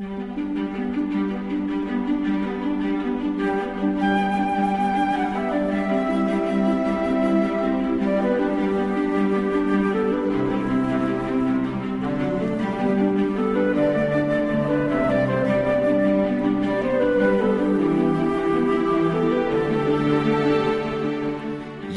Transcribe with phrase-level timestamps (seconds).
[0.00, 0.38] Thank
[3.40, 3.47] you.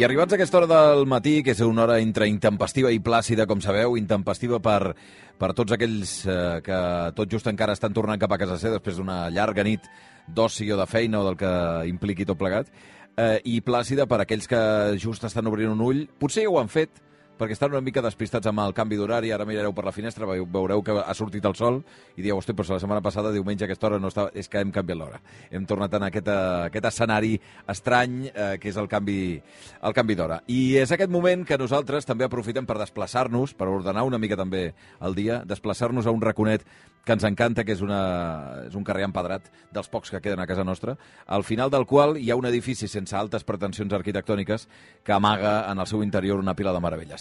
[0.02, 3.46] I arribats a aquesta hora del matí, que és una hora entre intempestiva i plàcida,
[3.46, 4.96] com sabeu, intempestiva per,
[5.38, 6.80] per tots aquells eh, que
[7.14, 9.86] tot just encara estan tornant cap a casa seva després d'una llarga nit
[10.26, 11.52] d'oci o de feina o del que
[11.92, 12.74] impliqui tot plegat,
[13.14, 14.64] eh, i plàcida per aquells que
[14.98, 16.08] just estan obrint un ull.
[16.18, 16.98] Potser ja ho han fet,
[17.40, 20.46] perquè estan una mica despistats amb el canvi d'horari, ara mirareu per la finestra, veu-
[20.46, 21.82] veureu que ha sortit el sol
[22.16, 24.30] i dieu, hosti, però la setmana passada, diumenge, a aquesta hora, no estava...
[24.38, 25.22] és que hem canviat l'hora.
[25.50, 27.34] Hem tornat en aquest, eh, aquest escenari
[27.68, 29.42] estrany eh, que és el canvi,
[29.82, 30.42] el canvi d'hora.
[30.48, 34.74] I és aquest moment que nosaltres també aprofitem per desplaçar-nos, per ordenar una mica també
[35.02, 36.66] el dia, desplaçar-nos a un raconet
[37.04, 40.46] que ens encanta, que és, una, és un carrer empedrat dels pocs que queden a
[40.46, 40.94] casa nostra,
[41.26, 44.68] al final del qual hi ha un edifici sense altes pretensions arquitectòniques
[45.04, 47.21] que amaga en el seu interior una pila de meravelles.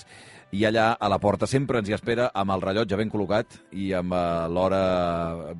[0.53, 3.93] I allà, a la porta, sempre ens hi espera amb el rellotge ben col·locat i
[3.95, 4.81] amb eh, l'hora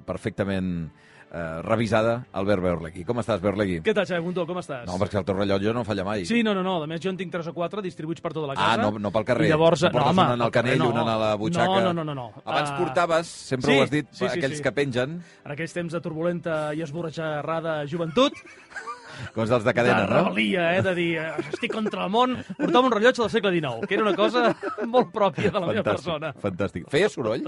[0.07, 0.89] perfectament
[1.31, 3.05] eh, revisada, Albert Berlegui.
[3.07, 3.77] Com estàs, Berlegui?
[3.87, 4.83] Què tal, Xavi Montó, com estàs?
[4.89, 6.25] No, perquè el teu rellotge no falla mai.
[6.27, 6.81] Sí, no, no, no.
[6.83, 8.83] A més, jo en tinc 3 o 4 distribuïts per tota la Ah, casa.
[8.91, 9.47] no, no pel carrer.
[9.47, 10.91] I llavors, No home, una en el canell, no.
[10.91, 11.81] una a la butxaca.
[11.87, 12.15] No, no, no, no.
[12.15, 12.43] no.
[12.45, 14.63] Abans Ah, portaves, sempre sí, ho has dit, sí, sí, aquells sí.
[14.67, 18.35] que pengen, En aquells temps de turbulenta i esborratxerrada joventut,
[19.35, 20.23] com els dels de cadena, de no?
[20.31, 23.87] rebel·lia, eh, de dir, eh, estic contra el món, portava un rellotge del segle XIX,
[23.87, 24.55] que era una cosa
[24.87, 26.33] molt pròpia de la meva persona.
[26.35, 26.89] fantàstic.
[26.89, 27.47] Feia soroll?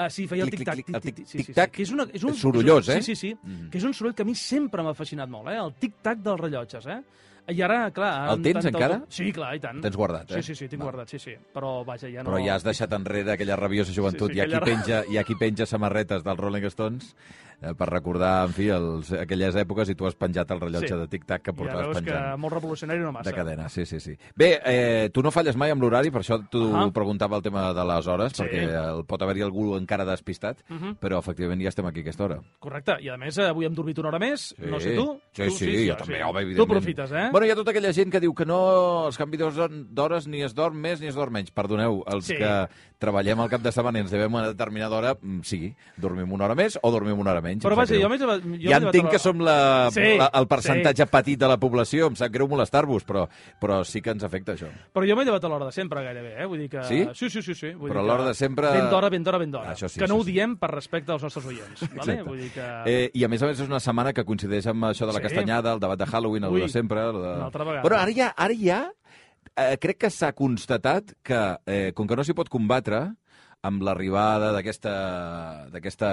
[0.00, 0.76] Ah, sí, feia el tic-tac.
[0.76, 2.94] tic, el tic, tic- sí, sí, sí, que és, una, és, un, És sorollós, és
[2.94, 3.02] un- eh?
[3.02, 3.34] Sí, sí, sí.
[3.42, 3.68] Mhm.
[3.70, 5.58] Que és un soroll que a mi sempre m'ha fascinat molt, eh?
[5.60, 7.02] El tic-tac dels rellotges, eh?
[7.50, 8.30] I ara, clar...
[8.34, 9.00] El tens tanta- encara?
[9.08, 9.80] Sí, clar, i tant.
[9.82, 10.42] Tens guardat, eh?
[10.42, 10.90] Sí, sí, sí, tinc Va.
[10.90, 11.34] guardat, sí, sí.
[11.54, 12.30] Però, vaja, ja no...
[12.30, 14.30] Però ja has deixat enrere aquella rabiosa joventut.
[14.30, 17.14] Sí, sí, qui aquella- penja, hi ha qui penja samarretes dels Rolling Stones
[17.62, 20.96] eh, per recordar, en fi, els, aquelles èpoques i tu has penjat el rellotge Sí.
[20.96, 22.38] de tic-tac que Ja portaves veus que penjant.
[22.40, 23.28] molt revolucionari no massa.
[23.28, 24.14] De cadena, sí, sí, sí.
[24.34, 26.86] Bé, eh, tu no falles mai amb l'horari, per això t'ho Ahà.
[26.92, 28.42] preguntava el tema de les hores, Sí.
[28.44, 28.62] perquè
[28.96, 30.96] el, pot haver-hi algú encara despistat, Mhm.
[31.00, 32.40] però efectivament ja estem aquí a aquesta hora.
[32.58, 35.20] Correcte, i a més eh, avui hem dormit una hora més, no sé tu.
[35.32, 36.56] Sí, tu, sí, jo també, home, evidentment.
[36.56, 37.28] Tu aprofites, eh?
[37.30, 40.54] Bueno, hi ha tota aquella gent que diu que no, els canvis d'hores- ni es
[40.54, 41.50] dorm més ni es dorm menys.
[41.50, 42.36] Perdoneu, els Sí.
[42.36, 42.68] que
[42.98, 46.44] treballem al cap de setmana i ens devem una determinada hora, mm, sí, dormim una
[46.44, 47.64] hora més o dormim una hora menys.
[47.64, 51.08] Però vaja, jo llevat- jo ja entenc que som la, Sí, la, el percentatge sí.
[51.10, 53.26] petit de la població, em sap greu molestar-vos, però,
[53.60, 54.68] però sí que ens afecta això.
[54.92, 56.46] Però jo m'he llevat a l'hora de sempre, gairebé, eh?
[56.46, 56.82] Vull dir que...
[56.84, 57.06] Sí?
[57.14, 57.54] Sí, sí, sí.
[57.54, 57.72] sí.
[57.74, 59.72] Vull Però a l'hora de sempre- Ben d'hora, ben d'hora, ben d'hora.
[59.74, 60.32] Això sí, que no això ho sí.
[60.32, 62.22] diem per respecte als nostres oients, vale?
[62.22, 62.60] Vull dir que...
[62.86, 65.20] Eh, I a més a més és una setmana que coincideix amb això de la
[65.20, 65.22] Sí.
[65.22, 67.00] castanyada, el debat de Halloween, el Ui, de sempre.
[67.20, 67.34] De...
[67.36, 67.82] una altra vegada.
[67.82, 68.80] Bueno, ara ja, ara ja
[69.56, 73.04] eh, crec que s'ha constatat que, eh, com que no s'hi pot combatre,
[73.62, 76.10] amb l'arribada d'aquesta d'aquesta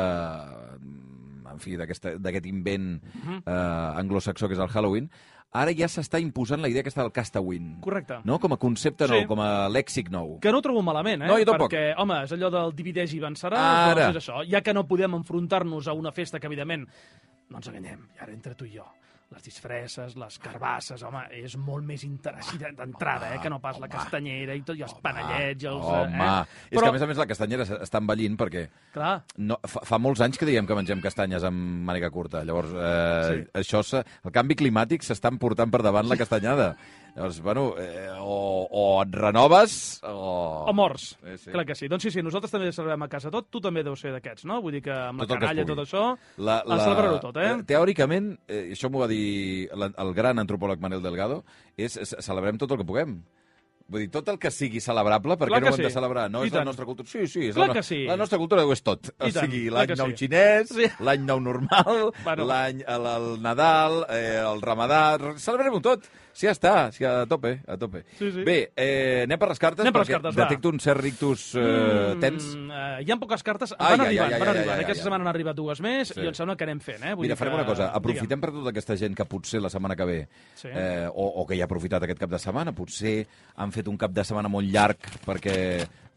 [1.48, 3.44] en fi, d'aquest invent Mhm.
[3.46, 5.10] eh, anglosaxó que és el Halloween,
[5.54, 7.80] ara ja s'està imposant la idea aquesta del castawin.
[7.82, 8.18] Correcte.
[8.26, 8.38] No?
[8.38, 9.26] Com a concepte nou, Sí.
[9.26, 10.40] com a lèxic nou.
[10.42, 11.28] Que no ho trobo malament, eh?
[11.28, 11.72] No, jo tampoc.
[11.72, 14.12] Perquè, home, és allò del divideix i venceràs, Ara.
[14.12, 14.44] doncs és això.
[14.46, 16.86] Ja que no podem enfrontar-nos a una festa que, evidentment,
[17.50, 18.84] no ens enganyem, i ara entre tu i jo,
[19.36, 23.40] les disfresses, les carbasses, home, és molt més interessant d'entrada, eh?
[23.44, 25.84] Que no pas la castanyera i tot, i els panellets, i els...
[25.84, 26.62] Home, eh?
[26.72, 28.64] és que a més a més la castanyera està envellint perquè
[28.96, 32.46] Clar, no, fa, fa molts anys que diem que mengem castanyes amb màniga curta.
[32.48, 33.44] Llavors, eh, sí.
[33.64, 36.72] això el canvi climàtic s'està portant per davant la castanyada.
[37.18, 39.72] Llavors, bueno, eh, o, o et renoves
[40.06, 40.66] o...
[40.70, 41.16] o morts.
[41.18, 41.50] Sí, sí.
[41.50, 41.88] Clar que sí.
[41.90, 44.60] Doncs sí, sí, nosaltres també celebrem a casa tot, tu també deus ser d'aquests, no?
[44.62, 46.04] Vull dir que amb Tot la canalla tot això,
[46.38, 46.78] La, la...
[46.84, 47.56] celebrarho tot, eh?
[47.74, 51.42] Teòricament, eh, això m'ho va dir el gran antropòleg Manel Delgado,
[51.74, 53.18] és, és celebrem tot el que puguem.
[53.88, 55.94] Vull dir, tot el que sigui celebrable, per Clar no ho hem de sí.
[55.96, 56.26] celebrar?
[56.30, 56.68] No I és la tant.
[56.68, 57.08] nostra cultura.
[57.08, 58.02] Sí, sí, és Clar la, que sí.
[58.06, 59.08] la nostra cultura ho és tot.
[59.18, 60.18] O I tant, sigui, l'any nou sí.
[60.26, 60.90] xinès, Sí.
[61.00, 62.46] l'any nou normal, Bueno.
[62.46, 65.18] l'any el, el Nadal, eh, el Ramadà...
[65.40, 66.04] Celebrem-ho tot.
[66.38, 68.04] Sí, ja està, sí, a tope, a tope.
[68.20, 68.44] Sí, sí.
[68.46, 70.44] Bé, eh, anem per les cartes, Anem per les perquè cartes, va.
[70.44, 72.52] detecto un cert rictus eh, tens.
[72.54, 73.74] Mm, eh, hi ha poques cartes.
[73.74, 74.70] Ai, van ai, arribant, ai, ai, van arribant.
[74.70, 75.08] ai, ai, Aquesta ai.
[75.08, 76.22] setmana han arribat dues més Sí.
[76.22, 77.16] i em sembla que anem fent, eh?
[77.16, 77.60] Vull Mira, farem que...
[77.62, 77.88] una cosa.
[77.88, 77.98] Digue'm.
[78.04, 80.20] Aprofitem per tota aquesta gent que potser la setmana que ve,
[80.54, 80.68] Sí.
[80.70, 83.26] eh, o, o que ja ha aprofitat aquest cap de setmana, potser
[83.56, 85.58] han fet un cap de setmana molt llarg perquè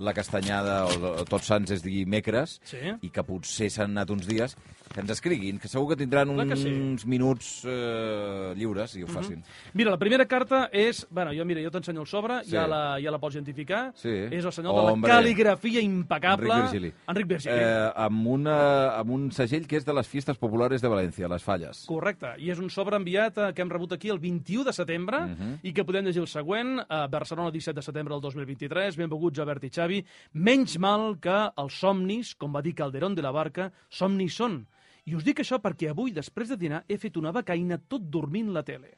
[0.00, 2.79] la castanyada o, o tots sants és dimecres Sí.
[3.05, 4.56] i que potser s'han anat uns dies,
[4.91, 6.70] que ens escriguin, que segur que tindran Clar que uns sí.
[6.73, 7.08] Mhm.
[7.11, 9.43] minuts eh, lliures i ho facin.
[9.75, 11.06] Mira, la primera carta és...
[11.11, 12.52] Bueno, jo, mira, jo t'ensenyo el sobre, Sí.
[12.56, 13.93] ja, la, ja la pots identificar.
[13.94, 14.08] Sí.
[14.31, 15.12] És el senyor de Hombre.
[15.12, 16.49] la cal·ligrafia impecable.
[16.50, 16.93] Enric Virgili.
[17.06, 17.55] Enric Virgili.
[17.61, 18.56] Eh, amb, una,
[18.99, 21.85] amb un segell que és de les Fiestes Populares de València, les Falles.
[21.87, 25.20] Correcte, i és un sobre enviat eh, que hem rebut aquí el 21 de setembre
[25.26, 25.58] Mhm.
[25.62, 26.81] i que podem llegir el següent.
[26.88, 28.96] A Barcelona, 17 de setembre del 2023.
[28.96, 29.90] Benvinguts, Albert i Xavi.
[29.91, 34.63] Xavi, menys mal que els somnis, com va dir Calderón de la Barca, somnis són.
[35.07, 38.53] I us dic això perquè avui, després de dinar, he fet una becaïna tot dormint
[38.55, 38.95] la tele.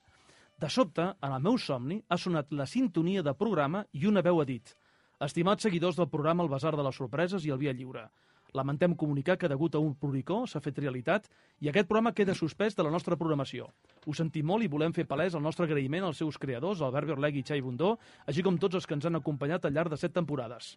[0.60, 4.40] De sobte, en el meu somni, ha sonat la sintonia de programa i una veu
[4.40, 4.76] ha dit
[5.22, 8.08] Estimats seguidors del programa El Basar de les Sorpreses i el Via Lliure,
[8.54, 11.28] lamentem comunicar que degut a un pluricó s'ha fet realitat
[11.60, 13.68] i aquest programa queda suspès de la nostra programació.
[14.06, 17.40] Ho sentim molt i volem fer palès el nostre agraïment als seus creadors, Albert Berlegui
[17.40, 17.96] i Xai Bundó,
[18.26, 20.76] així com tots els que ens han acompanyat al llarg de set temporades.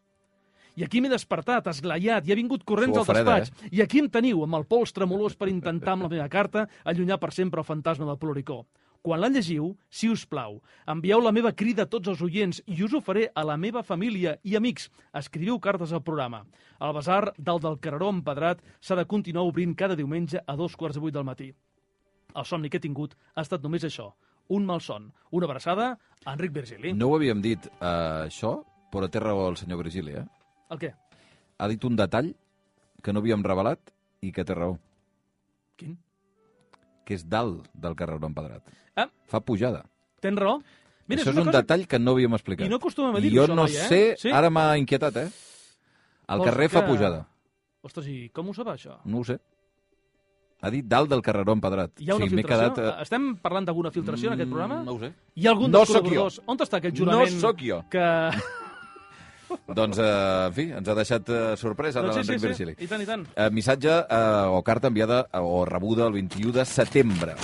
[0.76, 3.70] I aquí m'he despertat, esglaiat, i he vingut corrents al freda, despatx.
[3.72, 7.20] I aquí em teniu, amb el pols tremolós per intentar amb la meva carta allunyar
[7.22, 8.66] per sempre el fantasma del pluricó.
[9.06, 10.56] Quan la llegiu, si us plau,
[10.90, 13.84] envieu la meva crida a tots els oients i us ho faré a la meva
[13.86, 14.88] família i amics.
[15.14, 16.40] Escriviu cartes al programa.
[16.82, 20.98] El basar del del Carreró empedrat s'ha de continuar obrint cada diumenge a dos quarts
[20.98, 21.52] de vuit del matí.
[22.34, 24.08] El somni que he tingut ha estat només això,
[24.50, 25.12] un mal son.
[25.30, 25.92] Una abraçada
[26.26, 26.96] a Enric Virgili.
[26.98, 28.56] No ho havíem dit, uh, això,
[28.90, 30.26] però té raó el senyor Virgili, eh?
[30.74, 30.96] El què?
[31.62, 32.34] Ha dit un detall
[33.06, 33.94] que no havíem revelat
[34.26, 34.80] i que té raó,
[35.78, 35.98] Quin?
[37.06, 38.64] Que és dalt del carreró empedrat.
[38.98, 39.86] Ah, Fa pujada.
[40.20, 40.60] tens raó.
[41.08, 41.62] Mira, Això és una un cosa...
[41.62, 42.66] detall que no havíem explicat.
[42.66, 43.88] I no acostumem a dir-ho, jo això, no noi, eh?
[43.88, 44.32] sé, Sí?
[44.34, 45.28] ara m'ha inquietat, eh?
[46.28, 47.28] El Vols carrer fa que- pujada.
[47.86, 48.98] Ostres, i com ho sap, això?
[49.06, 49.38] No ho sé.
[50.66, 51.92] Ha dit dalt del carreró empedrat.
[52.02, 52.74] Hi ha una o sigui, filtració?
[52.74, 54.80] Quedat, Estem parlant d'alguna filtració en aquest programa?
[54.82, 55.14] Mm, No ho sé.
[55.36, 56.40] Hi ha algun No dels col·laboradors?
[56.48, 57.32] On està aquest jurament?
[57.36, 57.84] No sóc jo.
[57.92, 58.06] Que...
[59.76, 60.12] Doncs, eh,
[60.48, 62.76] en fi, ens ha deixat eh, sorpresa doncs l'Enric sí, sí, Virgili.
[62.78, 63.26] sí, i tant, i tant.
[63.36, 67.36] Eh, missatge eh, o carta enviada eh, o rebuda el 21 de setembre.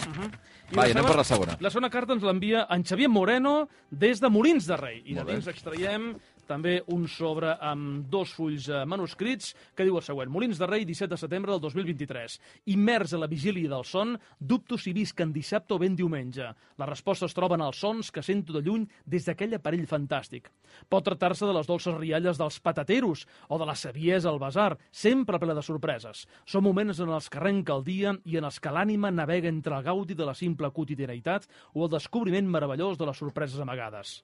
[0.71, 1.57] I Va, la i anem per la segona.
[1.59, 3.55] La segona carta ens l'envia en Xavier Moreno
[3.91, 5.01] des de Molins de Rei.
[5.03, 6.13] I de dins extraiem
[6.51, 10.31] també un sobre amb dos fulls eh, manuscrits que diu el següent.
[10.31, 12.37] Molins de Rei, 17 de setembre del 2023.
[12.73, 16.49] Immers a la vigília del son, dubto si visc en dissabte o ben diumenge.
[16.81, 20.49] Les respostes troben als sons que sento de lluny des d'aquell aparell fantàstic.
[20.91, 25.39] Pot tractar-se de les dolces rialles dels patateros o de la saviesa al basar, sempre
[25.39, 26.25] ple de sorpreses.
[26.45, 29.77] Són moments en els que arrenca el dia i en els que l'ànima navega entre
[29.77, 34.19] el gaudi de la simple quotidianitat o el descobriment meravellós de les sorpreses amagades.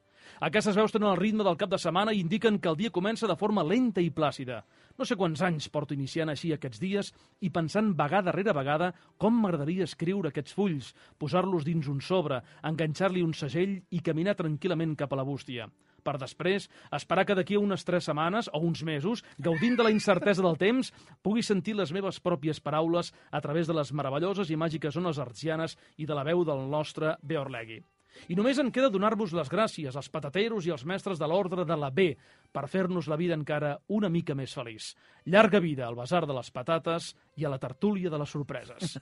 [0.48, 3.30] Aquestes veus tenen el ritme del cap de setmana i indiquen que el dia comença
[3.30, 4.62] de forma lenta i plàcida.
[4.98, 7.12] No sé quants anys porto iniciant així aquests dies
[7.42, 13.26] i pensant vegada rere vegada com m'agradaria escriure aquests fulls, posar-los dins un sobre, enganxar-li
[13.26, 15.70] un segell i caminar tranquil·lament cap a la bústia
[16.08, 19.92] per després esperar que d'aquí a unes tres setmanes o uns mesos, gaudint de la
[19.92, 20.94] incertesa del temps,
[21.26, 25.78] pugui sentir les meves pròpies paraules a través de les meravelloses i màgiques ones artsianes
[25.98, 27.84] i de la veu del nostre Beorlegui.
[28.28, 31.78] I només en queda donar-vos les gràcies als patateros i als mestres de l'ordre de
[31.78, 32.12] la B
[32.52, 34.94] per fer-nos la vida encara una mica més feliç.
[35.28, 38.94] Llarga vida al basar de les patates i a la tertúlia de les sorpreses.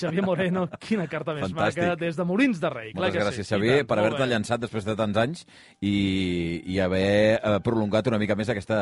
[0.00, 1.84] Xavier Moreno, quina carta més Fantàstic.
[1.84, 2.90] maca, des de Molins de Rei.
[2.90, 3.54] Clar Moltes que gràcies, sí.
[3.54, 5.44] Xavier, tant, per haver-te llançat després de tants anys
[5.78, 5.94] i,
[6.74, 8.80] i haver eh, prolongat una mica més aquesta,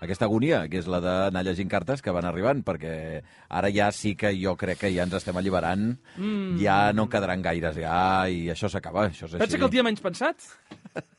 [0.00, 2.94] aquesta agonia, que és la d'anar llegint cartes que van arribant, perquè
[3.60, 6.56] ara ja sí que jo crec que ja ens estem alliberant, mm.
[6.64, 8.00] ja no en quedaran gaires ja,
[8.32, 9.44] i això s'acaba, això és així.
[9.44, 10.48] Pensa que el dia menys pensat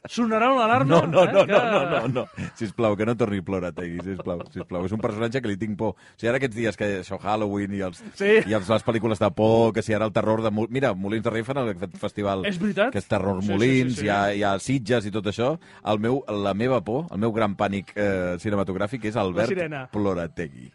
[0.10, 0.90] sonarà una alarma?
[0.90, 1.54] No, no, no, eh, que...
[1.54, 2.50] no, no, no, no.
[2.58, 4.86] Sisplau, que no torni a plorar, Tegui, sisplau, sisplau.
[4.88, 5.94] És un personatge que li tinc por.
[5.94, 8.32] O sigui, ara aquests dies que això Halloween i, els, Sí.
[8.48, 10.52] i els, les pel·lícules de por, que si ara el terror de...
[10.70, 12.92] Mira, Molins de Rei fan el festival És veritat?
[12.96, 14.06] que és terror Sí, sí, Molins, sí, sí.
[14.08, 15.54] Hi, ha, hi ha Sitges i tot això.
[15.86, 19.54] El meu, la meva por, el meu gran pànic eh, cinematogràfic és Albert.
[19.92, 20.72] Plorategui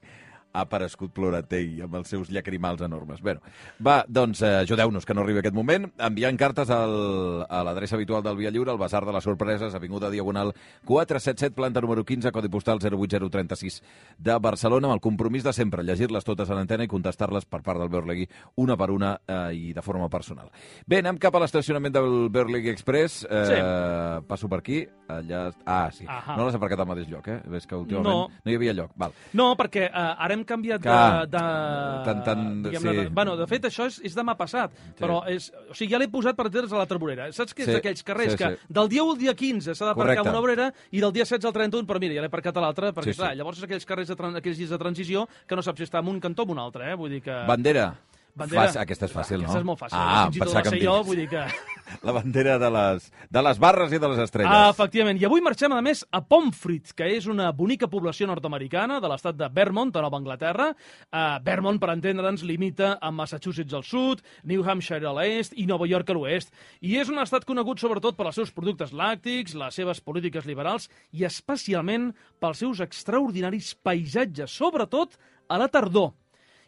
[0.57, 3.21] ha aparegut Plorategui amb els seus llacrimals enormes.
[3.21, 3.41] Bueno,
[3.85, 8.23] va, doncs, eh, ajudeu-nos que no arribi aquest moment, enviant cartes al, a l'adreça habitual
[8.25, 10.55] del Via Lliure, al Basar de les Sorpreses, Avinguda Diagonal
[10.87, 13.83] 477, planta número 15, codi postal 08036
[14.19, 17.81] de Barcelona, amb el compromís de sempre, llegir-les totes a l'antena i contestar-les per part
[17.83, 18.27] del Berlegui
[18.63, 20.49] una per una eh, i de forma personal.
[20.87, 23.25] Bé, anem cap a l'estacionament del Berlegui Express.
[23.29, 23.61] Eh, Sí.
[24.27, 24.81] Passo per aquí.
[25.13, 25.51] Allà...
[25.65, 26.05] Ah, sí.
[26.09, 26.35] Ahà.
[26.37, 27.37] No l'has aparcat al mateix lloc, eh?
[27.53, 28.29] Ves que últimament No.
[28.45, 28.91] no hi havia lloc.
[28.99, 29.13] Val.
[29.39, 31.27] No, perquè eh, ara hem canviat Clar.
[31.27, 31.37] de...
[31.37, 31.43] de
[32.07, 32.97] Tan- tan- diguem-ne, sí.
[33.03, 34.95] de, bueno, de fet, això és, és demà passat, sí.
[35.03, 37.29] però és, o sigui, ja l'he posat per entendre's a l'altra vorera.
[37.37, 38.73] Saps que és Sí, d'aquells carrers sí, que sí.
[38.79, 41.53] del dia 1 al dia 15 s'ha d'aparcar una vorera i del dia 16 al
[41.59, 43.23] 31, però mira, ja l'he aparcat a l'altra, perquè, Sí, sí.
[43.25, 45.99] clar, llavors és aquells carrers, de, aquells dies de transició que no saps si està
[46.01, 46.95] en un cantó o en un altre, eh?
[46.97, 47.43] Vull dir que...
[47.47, 47.91] Bandera.
[48.37, 48.67] Bandera.
[48.67, 49.47] Fàcil, aquesta és fàcil, no?
[49.49, 49.97] Aquesta és molt fàcil.
[49.97, 51.45] Ah, Fins i tot pensava la sé em jo, vull dir que...
[52.03, 54.51] La bandera de les, de les barres i de les estrelles.
[54.51, 55.21] Ah, efectivament.
[55.23, 59.39] I avui marxem, a més, a Pomfret, que és una bonica població nord-americana de l'estat
[59.39, 60.67] de Vermont, a Nova Anglaterra.
[61.07, 65.87] Uh, Vermont, per entendre'ns, limita amb Massachusetts al sud, New Hampshire a l'est i Nova
[65.87, 66.51] York a l'oest.
[66.83, 70.91] I és un estat conegut sobretot per als seus productes làctics, les seves polítiques liberals
[71.15, 72.11] i especialment
[72.43, 75.15] pels seus extraordinaris paisatges, sobretot
[75.49, 76.17] a la tardor.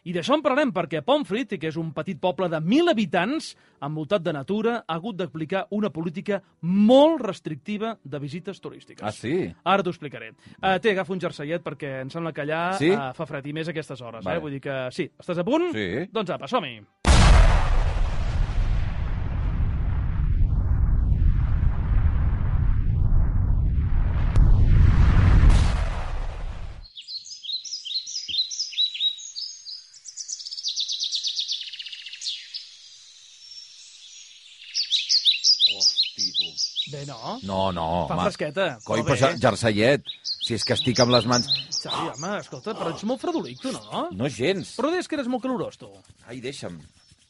[0.07, 3.51] I d'això en parlarem perquè Pomfrit, que és un petit poble de 1.000 habitants,
[3.83, 9.03] envoltat de natura, ha hagut d'aplicar una política molt restrictiva de visites turístiques.
[9.03, 9.49] Ah, sí?
[9.63, 10.31] Ara t'ho explicaré.
[10.61, 12.91] Uh, té, agafa un jerseiet perquè em sembla que allà Sí?
[12.95, 14.23] uh, fa fred i més a aquestes hores.
[14.23, 14.39] Vale.
[14.39, 14.45] Eh?
[14.47, 15.09] Vull dir que sí.
[15.19, 15.71] Estàs a punt?
[15.75, 16.07] Sí.
[16.15, 16.79] Doncs apa, som-hi.
[35.69, 36.49] Hosti, tu.
[36.91, 37.37] Bé, no?
[37.45, 38.27] No, no, Fa home.
[38.29, 38.67] fresqueta.
[38.85, 39.17] Coi, però però.
[40.23, 41.47] Si és que estic amb les mans...
[41.79, 44.07] Xavi, home, escolta, però ets molt fredolic, tu, no?
[44.11, 44.73] No gens.
[44.79, 45.87] Però deies que eres molt calorós, tu.
[46.27, 46.79] Ai, deixa'm.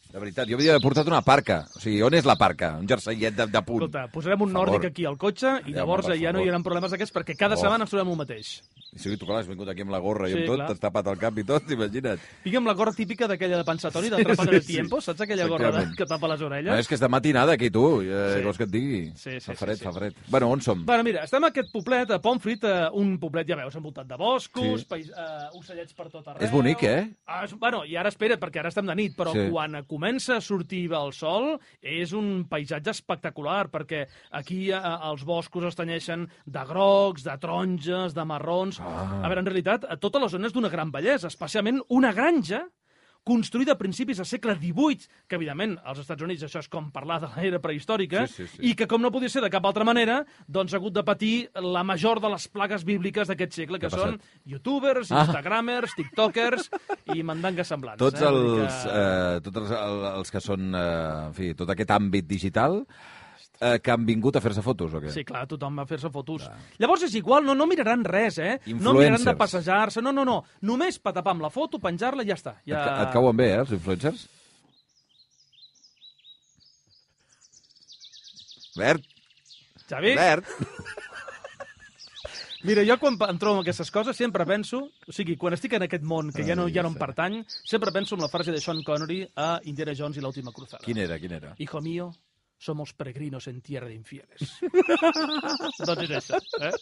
[0.10, 1.60] De veritat, jo havia portat una parca.
[1.78, 2.72] O sigui, on és la parca?
[2.82, 3.84] Un jerseiet de, de punt.
[3.86, 6.90] Escolta, posarem un nòrdic aquí al cotxe i Home, llavors ja no hi haurà problemes
[6.96, 7.62] d'aquests perquè cada Oh.
[7.62, 8.56] setmana ens trobem el mateix.
[8.96, 11.08] Sí, tu, clar, has vingut aquí amb la gorra i Sí, amb tot, t'has tapat
[11.12, 12.20] el cap i tot, imagina't.
[12.44, 14.74] Vinc amb la gorra típica d'aquella de pensatori, de Sí, Atrapado sí, sí.
[14.74, 16.80] tiempo, saps aquella gorra de, que tapa les No, orelles?
[16.80, 18.02] és que és de matinada aquí, tu.
[18.02, 18.44] Eh, Sí.
[18.44, 19.12] Vols que et digui?
[19.16, 19.84] Sí, sí, fa sí, fred, sí.
[19.84, 20.14] fa fred.
[20.28, 20.86] Bueno, on som?
[20.86, 24.18] Bueno, mira, estem a aquest poblet, a Pomfrit, eh, un poblet, ja veus, envoltat de
[24.18, 24.86] boscos, Sí.
[24.90, 26.42] pais, eh, ocellets per tot arreu...
[26.44, 27.10] És bonic, eh?
[27.28, 29.50] Ah, és, bueno, i ara espera't, perquè ara estem de nit, però Sí.
[29.52, 34.82] quan comença a sortir el sol és un paisatge espectacular, perquè aquí eh,
[35.12, 38.79] els boscos es tenyeixen de grocs, de taronges, de marrons...
[38.80, 39.22] Ah.
[39.24, 42.66] A veure, en realitat, a tota la zona és d'una gran bellesa, especialment una granja
[43.30, 47.20] construïda a principis del segle XVIII, que evidentment als Estats Units això és com parlar
[47.22, 48.62] de l'era prehistòrica, Sí, sí, sí.
[48.72, 51.50] i que com no podia ser de cap altra manera, doncs ha hagut de patir
[51.54, 54.42] la major de les plagues bíbliques d'aquest segle, que són passat?
[54.46, 55.26] youtubers, Ah.
[55.28, 56.72] instagramers, tiktokers
[57.14, 58.00] i mandangues semblants.
[58.00, 58.26] Tots, eh?
[58.26, 62.86] Els, eh, tots els, el- els que són, eh, en fi, tot aquest àmbit digital,
[63.62, 65.12] eh, que han vingut a fer-se fotos, o què?
[65.14, 66.46] Sí, clar, tothom va fer-se fotos.
[66.80, 68.60] Llavors és igual, no, no miraran res, eh?
[68.80, 70.40] No miraran de passejar-se, no, no, no.
[70.62, 72.56] Només patapar amb la foto, penjar-la i ja està.
[72.64, 72.84] Et, Ja...
[72.86, 74.28] ca- et cauen bé, eh, els influencers?
[78.78, 79.04] Bert,
[79.90, 80.46] Xavi, Bert.
[82.68, 85.84] mira, jo quan em trobo amb aquestes coses sempre penso, o sigui, quan estic en
[85.88, 88.62] aquest món que ja no, ja no em pertany, sempre penso en la frase de
[88.62, 90.84] Sean Connery a Indiana Jones i l'última cruzada.
[90.86, 91.56] Quin era, quin era?
[91.58, 92.12] Hijo mío,
[92.60, 94.60] somos peregrinos en tierra de infieles.
[95.88, 96.74] doncs és això, eh?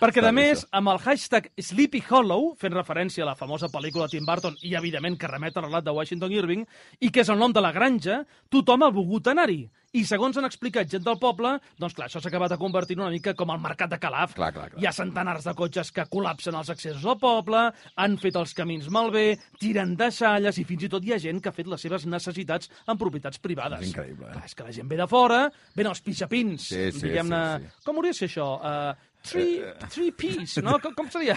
[0.00, 4.18] Perquè, a més, amb el hashtag Sleepy Hollow, fent referència a la famosa pel·lícula de
[4.18, 6.66] Tim Burton i, evidentment, que remet al relat de Washington Irving,
[6.98, 9.62] i que és el nom de la granja, tothom ha volgut anar-hi.
[9.94, 13.34] I segons han explicat gent del poble, doncs clar, això s'ha acabat convertint una mica
[13.38, 14.34] com el mercat de Calaf.
[14.34, 14.82] Clar, clar, clar.
[14.82, 17.60] Hi ha centenars de cotxes que col·lapsen els accessos al poble,
[18.02, 21.52] han fet els camins malbé, tiren deixalles i fins i tot hi ha gent que
[21.52, 23.86] ha fet les seves necessitats en propietats privades.
[23.86, 24.34] És increïble, eh?
[24.34, 25.40] Clar, és que la gent ve de fora,
[25.78, 27.42] ven els pixapins, Sí, sí, diguem-ne...
[27.62, 27.84] sí, sí.
[27.86, 28.50] Com hauria de ser això?
[28.58, 30.76] Uh, three, three P's, no?
[30.82, 31.34] Com, com seria?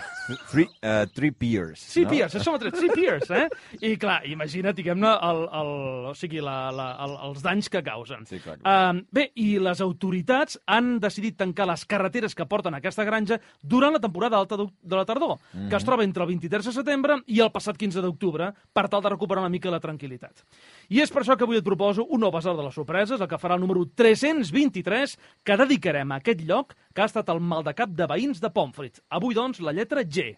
[0.52, 1.82] Three, uh, three peers.
[1.94, 2.12] Three no?
[2.12, 3.48] peers, això mateix, three peers, eh?
[3.82, 5.72] I clar, imagina't, diguem-ne, el, el,
[6.12, 8.26] o sigui, la, la, el, els danys que causen.
[8.30, 8.76] Sí, clar, clar.
[8.98, 13.40] Uh, bé, i les autoritats han decidit tancar les carreteres que porten a aquesta granja
[13.64, 15.70] durant la temporada alta de la tardor, Mhm.
[15.70, 19.02] que es troba entre el 23 de setembre i el passat 15 d'octubre, per tal
[19.02, 20.44] de recuperar una mica la tranquil·litat.
[20.90, 23.28] I és per això que avui et proposo un nou basar de les sorpreses, el
[23.28, 27.76] que farà el número 323, que dedicarem a aquest lloc que ha estat el maldecap
[27.77, 27.77] de
[28.10, 29.02] veïns de Pomfrit.
[29.14, 30.32] Avui, doncs, la lletra G.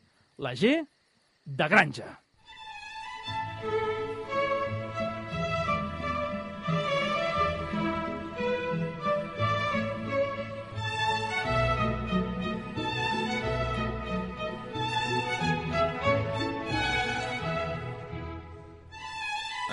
[0.43, 0.75] La G
[1.46, 2.10] de granja.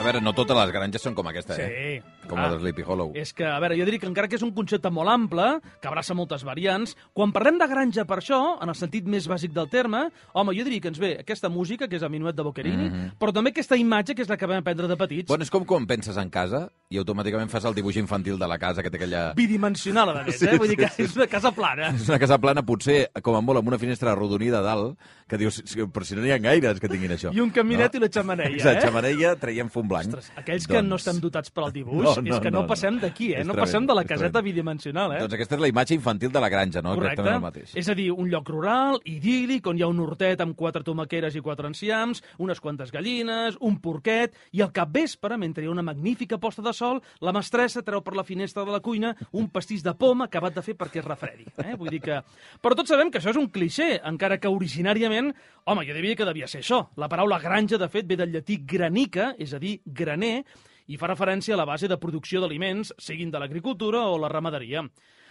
[0.07, 1.67] Veure, no totes les granges són com aquesta, eh?
[2.03, 2.27] Sí.
[2.29, 2.47] Com Ah.
[2.49, 3.13] la de Sleepy Hollow.
[3.15, 5.89] És que, a veure, jo diria que encara que és un concepte molt ample, que
[5.89, 9.69] abraça moltes variants, quan parlem de granja per això, en el sentit més bàsic del
[9.69, 12.91] terme, home, jo diria que ens ve aquesta música, que és el Minuet de Boccherini,
[13.19, 15.29] però també aquesta imatge, que és la que vam aprendre de petits.
[15.29, 18.59] Bueno, és com quan penses en casa i automàticament fas el dibuix infantil de la
[18.59, 19.33] casa, que té aquella...
[19.35, 20.57] bidimensional, a més, Sí, eh?
[20.59, 21.03] Vull dir que sí, sí.
[21.05, 21.89] és una casa plana.
[21.97, 25.37] És una casa plana, potser, com a molt, amb una finestra arrodonida a dalt, que
[25.39, 27.33] dius, "Sí, però si no n'hi ha gaires que tinguin això.
[27.35, 28.81] I un caminet i la Exacte, eh?
[28.89, 30.13] xamaneia, traiem fum blanc.
[30.13, 32.67] Ostres, aquells que no estem dotats per al dibuix, No, no, és que no, no,
[32.71, 33.43] passem d'aquí, eh?
[33.45, 34.49] No tremend, passem de la caseta tremend.
[34.51, 35.21] bidimensional, eh?
[35.25, 36.95] Doncs aquesta és la imatge infantil de la granja, no?
[36.95, 37.21] Correcte.
[37.21, 37.75] Exactament el mateix.
[37.77, 41.37] És a dir, un lloc rural, idíl·lic, on hi ha un hortet amb quatre tomaqueres
[41.37, 45.85] i quatre enciams, unes quantes gallines, un porquet, i al capvespre, mentre hi ha una
[45.87, 49.83] magnífica posta de sol, la mestressa treu per la finestra de la cuina un pastís
[49.83, 51.47] de poma acabat de fer perquè es refredi.
[51.63, 51.75] Eh?
[51.79, 52.21] Vull dir que...
[52.63, 55.33] Però tots sabem que això és un cliché, encara que originàriament,
[55.67, 56.83] home, jo diria que devia ser això.
[56.97, 60.45] La paraula granja, de fet, ve del llatí granica, és a dir, graner,
[60.87, 64.85] i fa referència a la base de producció d'aliments, siguin de l'agricultura o la ramaderia.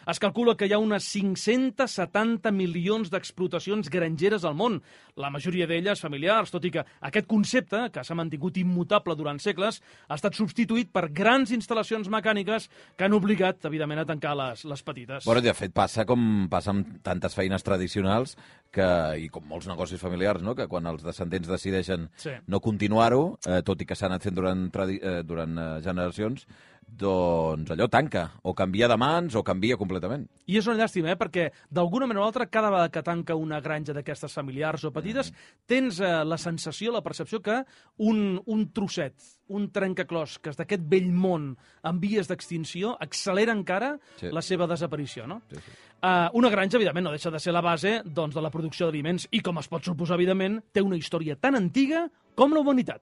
[0.08, 4.80] Es calcula que hi ha unes 570 milions d'explotacions grangeres al món,
[5.18, 9.82] la majoria d'elles familiars, tot i que aquest concepte, que s'ha mantingut immutable durant segles,
[10.08, 14.84] ha estat substituït per grans instal·lacions mecàniques que han obligat, evidentment, a tancar les, les
[14.86, 15.26] petites.
[15.26, 18.36] Bueno, de fet, passa com passa amb tantes feines tradicionals
[18.76, 18.86] que,
[19.24, 20.56] i com molts negocis familiars, no?
[20.56, 22.32] que quan els descendents decideixen Sí.
[22.48, 26.46] no continuar-ho, eh, tot i que s'ha anat fent durant, eh, durant eh, generacions,
[26.88, 30.28] doncs allò tanca, o canvia de mans o canvia completament.
[30.48, 31.18] I és una llàstima, eh?
[31.20, 35.34] perquè d'alguna manera o altra, cada vegada que tanca una granja d'aquestes familiars o petites,
[35.68, 37.58] tens eh, la sensació, la percepció que
[37.98, 39.16] un, un trosset,
[39.52, 41.52] un trencaclosques d'aquest vell món
[41.84, 44.32] en vies d'extinció accelera encara Sí.
[44.32, 45.28] la seva desaparició.
[45.28, 45.42] No?
[45.52, 45.72] Sí, sí.
[46.06, 49.28] Uh, una granja, evidentment, no deixa de ser la base doncs, de la producció d'aliments
[49.32, 53.02] i, com es pot suposar, evidentment, té una història tan antiga com la humanitat.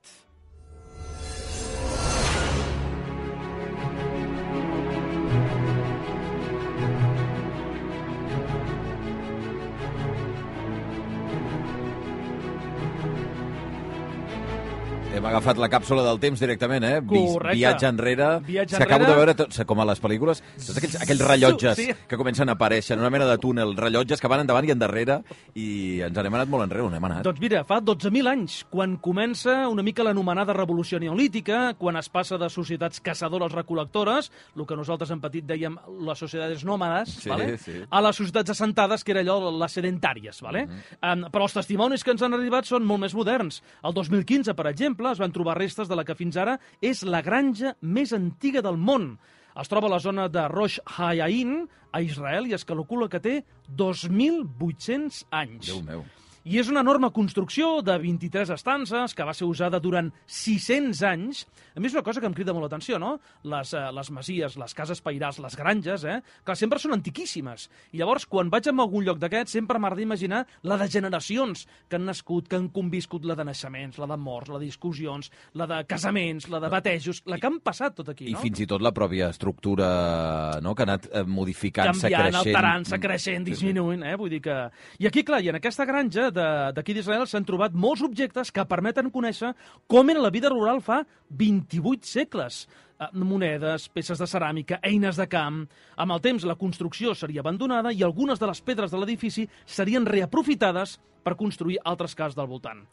[15.24, 16.98] Hem agafat la càpsula del temps directament, eh?
[17.08, 17.56] Correcte.
[17.56, 18.26] Viatge enrere.
[18.44, 21.86] Viatge S'acabo de veure, tot, com a les pel·lícules, tots aquells, aquells rellotges Sí.
[22.10, 25.22] que comencen a aparèixer una mena de túnel, rellotges que van endavant i endarrere,
[25.56, 27.24] i ens n'hem anat molt enrere, on hem anat?
[27.24, 32.38] Doncs mira, fa 12.000 anys, quan comença una mica l'anomenada revolució neolítica, quan es passa
[32.38, 37.58] de societats caçadores-recol·lectores, el que nosaltres en petit dèiem les societats nòmades, Sí, vale?
[37.60, 37.80] sí.
[37.90, 40.42] a les societats assentades, que era allò, les sedentàries.
[40.42, 40.68] Vale?
[41.02, 43.62] um, però els testimonis que ens han arribat són molt més moderns.
[43.84, 47.22] El 2015, per exemple, es van trobar restes de la que fins ara és la
[47.26, 49.14] granja més antiga del món.
[49.60, 53.36] Es troba a la zona de Rosh Hayain, a Israel, i es calcula que té
[53.70, 55.70] 2.800 anys.
[55.70, 56.06] Déu meu.
[56.44, 61.46] I és una enorme construcció de 23 estances que va ser usada durant 600 anys.
[61.72, 63.14] A mi és una cosa que em crida molt l'atenció, no?
[63.48, 66.18] Les, eh, les masies, les cases pairals, les granges, eh?
[66.44, 67.70] que sempre són antiquíssimes.
[67.94, 71.96] I llavors, quan vaig a algun lloc d'aquests, sempre m'agrada imaginar la de generacions que
[71.96, 75.70] han nascut, que han conviscut la de naixements, la de morts, la de discussions, la
[75.72, 78.44] de casaments, la de batejos, la que han passat tot aquí, I no?
[78.44, 80.76] fins i tot la pròpia estructura no?
[80.76, 82.42] que ha anat eh, modificant-se, canviant, creixent.
[82.44, 84.18] alterant-se, creixent, disminuint, eh?
[84.20, 84.60] Vull dir que...
[85.00, 89.12] I aquí, clar, i en aquesta granja d'aquí d'Israel s'han trobat molts objectes que permeten
[89.14, 89.54] conèixer
[89.88, 92.66] com era la vida rural fa 28 segles.
[93.00, 95.64] Eh, Monedes, peces de ceràmica, eines de camp...
[95.98, 100.06] Amb el temps, la construcció seria abandonada i algunes de les pedres de l'edifici serien
[100.06, 102.84] reaprofitades per construir altres cases del voltant.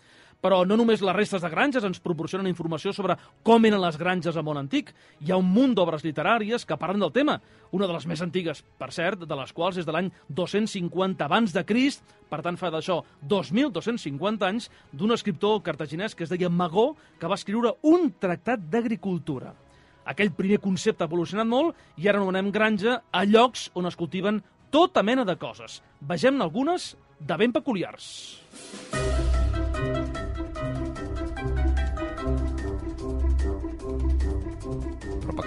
[0.41, 4.37] Però no només les restes de granges ens proporcionen informació sobre com eren les granges
[4.37, 4.95] al món antic.
[5.21, 7.37] Hi ha un munt d'obres literàries que parlen del tema.
[7.77, 11.53] Una de les més antigues, per cert, de les quals és de l'any 250 abans
[11.53, 16.95] de Crist, per tant fa d'això 2.250 anys, d'un escriptor cartaginès que es deia Magó,
[17.21, 19.53] que va escriure un tractat d'agricultura.
[20.09, 24.41] Aquell primer concepte ha evolucionat molt i ara anomenem granja a llocs on es cultiven
[24.73, 25.83] tota mena de coses.
[26.01, 28.41] Vegem algunes de ben peculiars.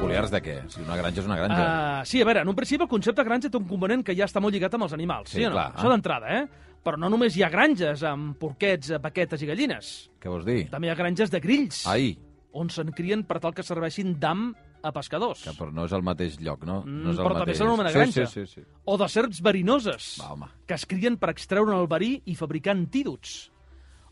[0.04, 0.56] Peculiars de què?
[0.72, 1.64] Si una granja és una granja.
[1.64, 4.28] Uh, sí, a veure, en un principi el concepte granja té un component que ja
[4.30, 5.56] està molt lligat amb els animals, sí, Sí, o no?
[5.58, 5.70] clar.
[5.78, 6.44] Això d'entrada, eh?
[6.84, 9.94] Però no només hi ha granges amb porquets, vaquetes i gallines.
[10.20, 10.66] Què vols dir?
[10.70, 12.18] També hi ha granges de grills, Ai,
[12.52, 14.50] on se'n crien per tal que serveixin d'am
[14.84, 15.46] a pescadors.
[15.48, 16.82] que però no és el mateix lloc, no?
[16.84, 17.58] Mm, no és el però també mateix...
[17.62, 18.26] s'anomena sí, granja.
[18.28, 18.68] Sí, sí, sí.
[18.84, 20.50] O de serps verinoses, Va, home.
[20.68, 23.50] que es crien per extreure el verí i fabricar antídots.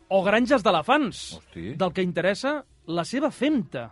[0.08, 3.90] O granges d'elefants, del que interessa la seva femta,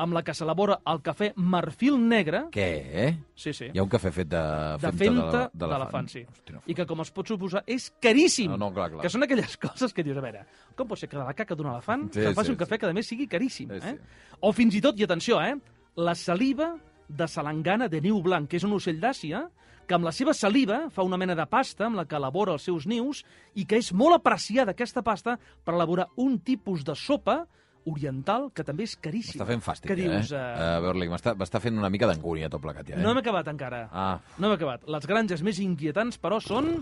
[0.00, 2.68] amb la que s'elabora el cafè marfil negre, Què,
[3.04, 3.08] eh?
[3.36, 4.42] sí, sí, Hi ha un cafè fet de
[4.82, 6.24] de femta d'elefant, sí.
[6.28, 6.62] Hosti, no.
[6.66, 8.50] I que, com es pot suposar, és caríssim.
[8.52, 9.02] No, no, clar, clar.
[9.04, 10.44] Que són aquelles coses que dius, a veure,
[10.78, 12.62] com pot ser que de la caca d'un elefant Sí, sí, se'n faci sí, un
[12.64, 12.80] cafè sí.
[12.80, 13.74] que, a més, sigui caríssim?
[13.76, 13.96] Sí, eh?
[13.96, 14.38] sí.
[14.40, 15.56] O fins i tot, i atenció, eh,
[16.00, 16.72] la saliva
[17.08, 19.44] de salangana de niu blanc, que és un ocell d'Àsia,
[19.86, 22.64] que amb la seva saliva fa una mena de pasta amb la que elabora els
[22.68, 23.24] seus nius
[23.58, 27.42] i que és molt apreciada aquesta pasta per elaborar un tipus de sopa
[27.86, 29.34] oriental que també és caríssim.
[29.40, 30.38] M'està fent fàstic, que dius, eh?
[30.38, 33.02] eh, Uh, Berling, m'està fent una mica d'angúnia tot plegat, ja, eh?
[33.02, 33.88] No hem acabat encara.
[33.92, 34.84] Ah, No hem acabat.
[34.86, 36.76] Les granges més inquietants, però, són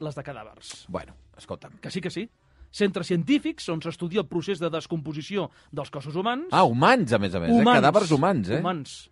[0.00, 0.86] les de cadàvers.
[0.88, 1.78] bueno, escolta'm.
[1.80, 2.28] Que sí que sí.
[2.70, 6.46] Centres científics on s'estudia el procés de descomposició dels cossos humans.
[6.52, 7.64] Ah, humans, a més a més, eh?
[7.64, 8.60] Cadàvers humans, eh?
[8.60, 9.10] Humans,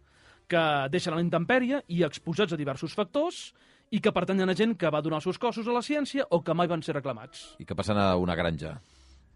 [0.49, 3.53] que deixen a la intempèrie i exposats a diversos factors
[3.91, 6.41] i que pertanyen a gent que va donar els seus cossos a la ciència o
[6.45, 7.57] que mai van ser reclamats.
[7.59, 8.79] I que passen a una granja.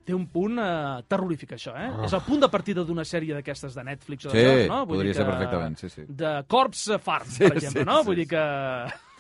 [0.04, 1.86] Té un punt eh, terrorífic, això, eh?
[1.92, 2.04] Ah.
[2.08, 4.82] És el punt de partida d'una sèrie d'aquestes de Netflix o Sí, d'això, no?
[4.90, 6.02] podria dir ser que- perfectament, sí, sí.
[6.08, 8.00] De Corpse Farm, Sí, per exemple, sí, no?
[8.00, 8.30] sí, Vull dir sí.
[8.34, 9.10] que...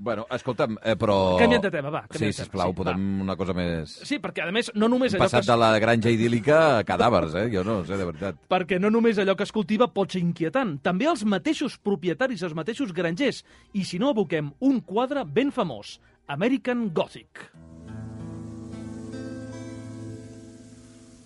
[0.00, 1.36] Bueno, escolta'm, eh, però...
[1.40, 3.96] Canviem de tema, va, Sí, de tema, sisplau, sí, podem una cosa més...
[4.06, 5.50] Sí, perquè a més, no només allò passat que...
[5.50, 7.48] de la granja idíl·lica a cadàvers, eh?
[7.50, 8.38] Jo no sé, de veritat.
[8.48, 12.54] perquè no només allò que es cultiva pot ser inquietant, també els mateixos propietaris, els
[12.54, 13.42] mateixos grangers.
[13.74, 15.96] I si no, aboquem un quadre ben famós,
[16.28, 17.48] American Gothic.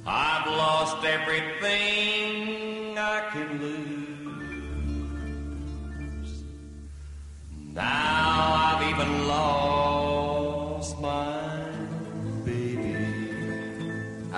[0.07, 4.01] I've lost everything I can lose.
[7.73, 11.40] Now I've even lost my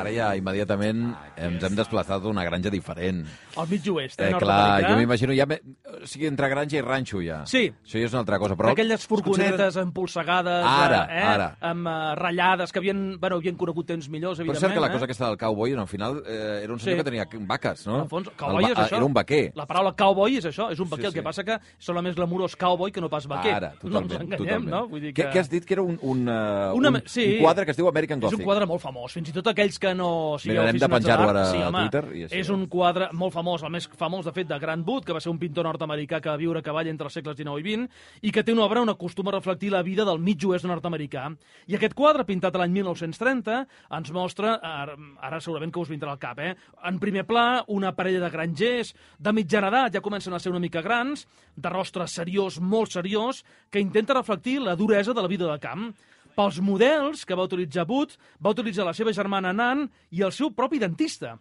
[0.02, 1.02] Ara ja, immediatament,
[1.36, 3.24] ens hem desplaçat a una granja diferent.
[3.56, 5.46] Al mig oest, eh, Eh, clar, jo m'imagino ja...
[5.46, 5.60] Me...
[6.02, 7.42] O sigui, entre granja i ranxo ja.
[7.46, 7.66] Sí.
[7.84, 8.72] Això ja és una altra cosa, però...
[8.72, 11.48] Aquelles considera- furgonetes empolsegades, Ara, eh, ara.
[11.60, 14.56] amb uh, ratllades, que havien, bueno, havien conegut temps millors, Però evidentment.
[14.56, 14.92] és cert que la eh?
[14.96, 17.04] cosa aquesta del cowboy, al final, eh, era un senyor Sí.
[17.04, 17.96] que tenia vaques, no?
[17.96, 18.96] En el fons, cowboy va- és això.
[18.96, 19.52] Era un vaquer.
[19.54, 21.02] La paraula cowboy és això, és un vaquer.
[21.02, 21.24] Sí, El que sí.
[21.24, 23.54] passa que sona més glamurós cowboy que no pas vaquer.
[23.54, 24.12] Ara, no totalment.
[24.12, 24.70] ens enganyem, totalment.
[24.70, 24.88] no?
[24.88, 25.22] Vull dir que...
[25.22, 25.64] Què, què has dit?
[25.64, 27.36] Que era un, un, uh, Una un, sí.
[27.36, 28.38] un quadre que es diu American És Gothic.
[28.40, 29.12] un quadre molt famós.
[29.12, 32.02] Fins i tot aquells que no sigueu Mirarem de penjar-ho ara sí, a home, Twitter
[32.16, 32.40] i així.
[32.40, 35.22] És un quadre molt famós, el més famós, de fet, de Grant Wood, que va
[35.22, 38.02] ser un pintor nord-americà que va viure a cavall entre els segles XIX i XX,
[38.22, 41.28] i que té una obra on acostuma a reflectir la vida del mig oest nord-americà.
[41.70, 43.58] I aquest quadre, pintat l'any 1930,
[43.98, 46.54] ens mostra, ara, ara segurament que us vindrà al cap, eh?
[46.88, 50.62] en primer pla, una parella de grangers de mitjana edat, ja comencen a ser una
[50.62, 51.26] mica grans,
[51.56, 55.92] de rostre seriós, molt seriós, que intenta reflectir la duresa de la vida de camp.
[56.36, 60.52] Pels models que va utilitzar Wood, va utilitzar la seva germana Nan i el seu
[60.56, 61.36] propi dentista.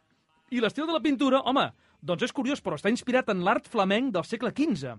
[0.51, 1.69] I l'estil de la pintura, home,
[2.01, 4.97] doncs és curiós, però està inspirat en l'art flamenc del segle XV.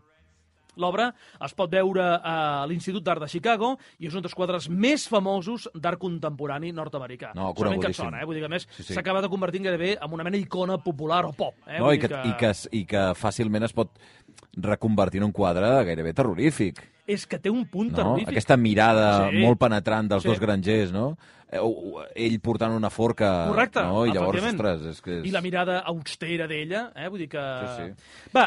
[0.80, 1.10] L'obra
[1.44, 5.66] es pot veure a l'Institut d'Art de Chicago i és un dels quadres més famosos
[5.74, 7.34] d'art contemporani nord-americà.
[7.36, 8.24] No, Solament que en sona, eh?
[8.24, 8.94] Vull dir que, a més, Sí, sí.
[8.96, 11.54] s'acaba de convertir gairebé en una mena d'icona popular o pop.
[11.66, 11.76] Eh?
[11.76, 13.92] No, Vull i, que, dir i, que, I que fàcilment es pot
[14.56, 16.80] reconvertir en un quadre gairebé terrorífic.
[17.06, 17.96] És que té un punt No?
[17.96, 18.28] terrorífic.
[18.36, 19.38] Aquesta mirada Sí.
[19.42, 20.28] molt penetrant dels Sí.
[20.28, 21.16] dos grangers, no?
[21.50, 21.58] Eh,
[22.14, 24.06] Ell portant una forca, Correcte, no?
[24.06, 24.78] I llavors, efectivament.
[24.80, 25.26] ostres, és que és...
[25.26, 27.08] I la mirada austera d'ella, eh?
[27.10, 27.42] vull dir que...
[27.76, 28.30] Sí, sí.
[28.32, 28.46] Va,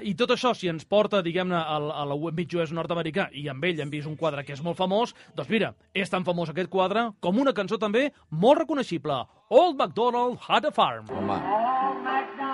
[0.00, 3.48] uh, i tot això, si ens porta, diguem-ne, al, a la mig oest nord-americà, i
[3.48, 6.50] amb ell hem vist un quadre que és molt famós, doncs mira, és tan famós
[6.50, 9.24] aquest quadre com una cançó també molt reconeixible.
[9.50, 11.06] Old MacDonald had a farm.
[11.10, 12.45] Home, Old MacDonald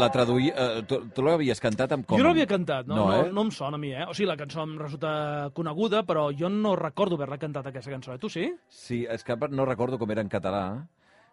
[0.00, 0.50] la traduï...
[0.50, 2.18] Eh, tu tu l'havies cantat amb com?
[2.18, 3.22] Jo no l'havia cantat, no, no, eh?
[3.28, 4.06] no, no em sona a mi, eh?
[4.08, 5.10] O sigui, la cançó em resulta
[5.56, 8.14] coneguda, però jo no recordo haver-la cantat, aquesta cançó.
[8.14, 8.22] Eh?
[8.22, 8.46] Tu sí?
[8.68, 10.64] Sí, és que no recordo com era en català.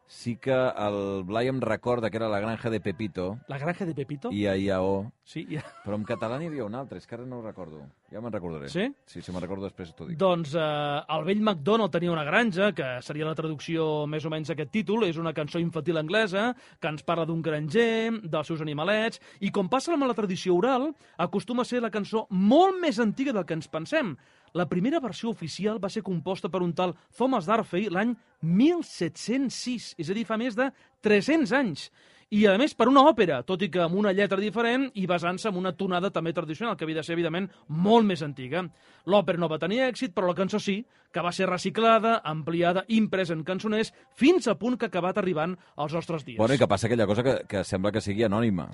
[0.07, 3.95] Sí que el Blai em recorda que era la granja de Pepito, La granja de
[3.95, 4.29] Pepito?
[4.31, 5.63] i a IAO, Sí, ja.
[5.83, 7.81] però en català n'hi havia un altre, és que ara no ho recordo.
[8.13, 8.69] Ja me'n recordaré.
[8.69, 8.85] Sí?
[9.09, 10.19] Sí, si me'n recordo després t'ho dic.
[10.21, 14.53] Doncs eh, el vell McDonald tenia una granja, que seria la traducció més o menys
[14.53, 19.19] d'aquest títol, és una cançó infantil anglesa que ens parla d'un granger, dels seus animalets,
[19.41, 23.33] i com passa amb la tradició oral, acostuma a ser la cançó molt més antiga
[23.33, 24.13] del que ens pensem.
[24.55, 30.11] La primera versió oficial va ser composta per un tal Thomas Darfey l'any 1706, és
[30.11, 30.69] a dir, fa més de
[31.03, 31.89] 300 anys.
[32.31, 35.51] I, a més, per una òpera, tot i que amb una lletra diferent i basant-se
[35.51, 38.63] en una tonada també tradicional, que havia de ser, evidentment, molt més antiga.
[39.11, 40.79] L'òpera no va tenir èxit, però la cançó sí,
[41.11, 45.59] que va ser reciclada, ampliada, impresa en cançoners, fins a punt que ha acabat arribant
[45.75, 46.39] als nostres dies.
[46.39, 48.71] Bueno, i que passa aquella cosa que, que sembla que sigui anònima,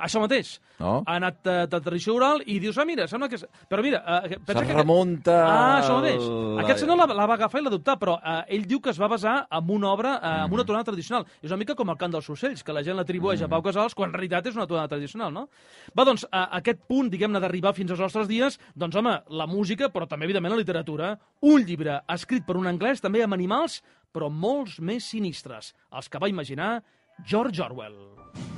[0.00, 0.54] Això mateix.
[0.80, 1.02] no?
[1.06, 3.36] Ha anat de, de tradició oral i dius, ah, mira, sembla que...
[3.36, 3.98] és- Però mira...
[4.24, 4.74] Eh, pensa Se que...
[4.78, 5.34] remunta...
[5.46, 6.22] Ah, això mateix.
[6.24, 8.98] la- Aquest senyor la, la va agafar i l'adoptar, però eh, ell diu que es
[8.98, 11.26] va basar en una obra, eh, en una tonada tradicional.
[11.42, 13.94] És una mica com el cant dels ocells, que la gent l'atribueix a Pau Casals,
[13.94, 15.44] quan en realitat és una tonada tradicional, no?
[15.96, 19.90] Va, doncs, a aquest punt, diguem-ne, d'arribar fins als nostres dies, doncs, home, la música,
[19.92, 24.32] però també, evidentment, la literatura, un llibre escrit per un anglès, també amb animals, però
[24.32, 26.78] molts més sinistres, els que va imaginar
[27.28, 28.51] George Orwell.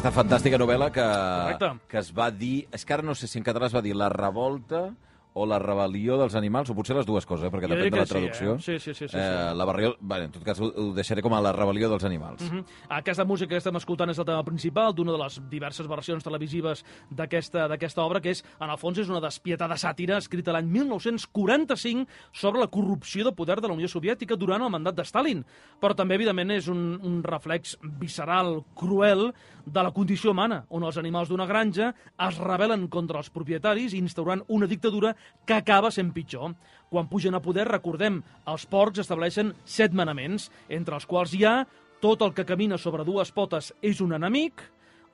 [0.00, 1.68] Aquesta fantàstica novel·la que, Correcte.
[1.92, 2.62] que es va dir...
[2.72, 4.86] És que ara no sé si en català es va dir La revolta
[5.34, 7.96] o la rebel·lió dels animals, o potser les dues coses, eh, perquè Jo depèn de
[7.96, 8.54] la que sí, traducció.
[8.54, 8.58] eh?
[8.60, 9.56] Sí, sí, sí, sí, Eh, sí.
[9.56, 12.42] la rebel·lió, bueno, en tot cas ho, ho deixaré com a la rebel·lió dels animals.
[12.42, 12.64] Mhm.
[12.88, 16.84] Aquesta música que estem escoltant és el tema principal d'una de les diverses versions televisives
[17.10, 22.60] d'aquesta obra, que és, en el fons, és una despietada sàtira escrita l'any 1945 sobre
[22.60, 25.44] la corrupció de poder de la Unió Soviètica durant el mandat de Stalin.
[25.80, 29.32] Però també, evidentment, és un, un reflex visceral, cruel,
[29.70, 31.90] de la condició humana, on els animals d'una granja
[32.26, 35.14] es rebel·len contra els propietaris, instaurant una dictadura
[35.46, 36.54] que acaba sent pitjor.
[36.90, 41.64] Quan pugen a poder, recordem, els porcs estableixen set manaments, entre els quals hi ha
[42.00, 44.62] tot el que camina sobre dues potes és un enemic,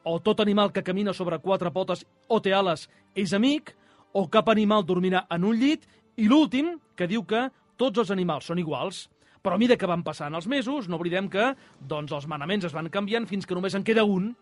[0.07, 2.87] o tot animal que camina sobre quatre potes o té ales
[3.19, 3.75] és amic,
[4.15, 5.83] o cap animal dormirà en un llit,
[6.17, 9.07] i l'últim, que diu que tots els animals són iguals.
[9.43, 12.75] Però a mesura que van passant els mesos, no oblidem que doncs, els manaments es
[12.75, 14.33] van canviant fins que només en queda un.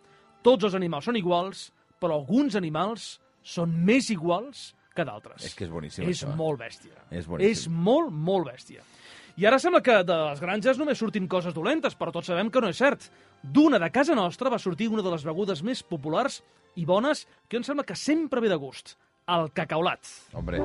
[0.45, 5.45] Tots els animals són iguals, però alguns animals són més iguals que d'altres.
[5.45, 6.37] És que és boníssim, És això, eh?
[6.39, 6.95] molt bèstia.
[7.11, 7.51] És boníssim.
[7.51, 8.85] És molt, molt bèstia.
[9.37, 12.63] I ara sembla que de les granges només surtin coses dolentes, però tots sabem que
[12.63, 13.09] no és cert.
[13.43, 16.41] D'una de casa nostra va sortir una de les begudes més populars
[16.79, 18.95] i bones que em sembla que sempre ve de gust,
[19.27, 20.07] el cacaulat.
[20.39, 20.63] Hombre,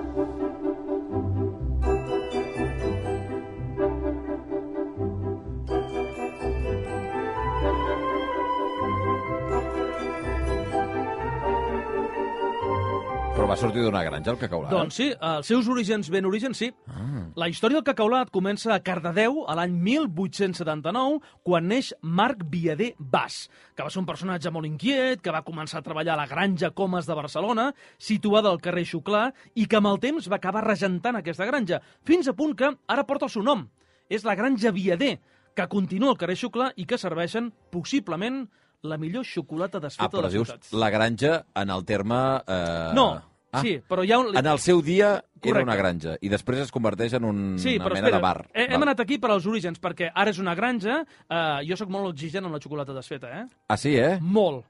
[13.50, 14.72] va sortir d'una granja, el cacaulat.
[14.72, 16.70] Doncs sí, els seus orígens, ben orígens, sí.
[16.88, 17.24] Ah.
[17.40, 23.48] La història del cacaulat comença a Cardedeu a l'any 1879, quan neix Marc Viader Bas,
[23.76, 26.72] que va ser un personatge molt inquiet, que va començar a treballar a la granja
[26.72, 31.20] Comas de Barcelona, situada al carrer Xuclà, i que amb el temps va acabar regentant
[31.20, 33.68] aquesta granja, fins a punt que ara porta el seu nom.
[34.10, 35.18] És la granja Viader,
[35.56, 38.46] que continua al carrer Xuclà i que serveixen, possiblement,
[38.82, 40.70] la millor xocolata desfeta Ah, però de les dius ciutats.
[40.72, 42.16] la granja en el terme...
[42.48, 42.94] Eh...
[42.96, 43.10] No,
[43.52, 44.36] Ah, sí, però hi ha un...
[44.38, 45.64] En el seu dia era Correcte.
[45.64, 48.48] una granja i després es converteix en un, Sí, una mena espera, de bar.
[48.54, 48.84] he- hem Val.
[48.90, 52.46] anat aquí per als orígens, perquè ara és una granja, eh, jo sóc molt exigent
[52.46, 53.46] amb la xocolata desfeta, eh?
[53.68, 54.20] Ah, sí, eh?
[54.22, 54.66] Molt,